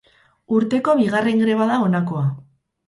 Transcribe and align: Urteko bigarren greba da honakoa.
Urteko 0.59 0.95
bigarren 1.03 1.45
greba 1.47 1.69
da 1.75 1.81
honakoa. 1.87 2.27